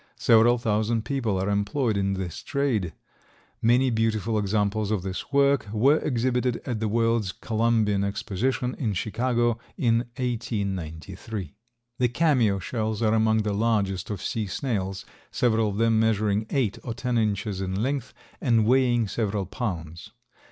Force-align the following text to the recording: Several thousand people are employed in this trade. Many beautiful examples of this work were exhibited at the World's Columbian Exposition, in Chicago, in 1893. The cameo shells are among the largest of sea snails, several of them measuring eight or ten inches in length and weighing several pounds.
Several 0.17 0.57
thousand 0.57 1.05
people 1.05 1.39
are 1.39 1.47
employed 1.51 1.95
in 1.95 2.13
this 2.13 2.41
trade. 2.41 2.93
Many 3.61 3.91
beautiful 3.91 4.39
examples 4.39 4.89
of 4.89 5.03
this 5.03 5.31
work 5.31 5.67
were 5.71 5.99
exhibited 5.99 6.59
at 6.65 6.79
the 6.79 6.87
World's 6.87 7.31
Columbian 7.31 8.03
Exposition, 8.03 8.73
in 8.79 8.93
Chicago, 8.95 9.59
in 9.77 9.99
1893. 10.17 11.53
The 11.99 12.07
cameo 12.09 12.57
shells 12.57 13.03
are 13.03 13.13
among 13.13 13.43
the 13.43 13.53
largest 13.53 14.09
of 14.09 14.23
sea 14.23 14.47
snails, 14.47 15.05
several 15.29 15.69
of 15.69 15.77
them 15.77 15.99
measuring 15.99 16.47
eight 16.49 16.79
or 16.83 16.95
ten 16.95 17.19
inches 17.19 17.61
in 17.61 17.83
length 17.83 18.11
and 18.41 18.65
weighing 18.65 19.07
several 19.07 19.45
pounds. 19.45 20.13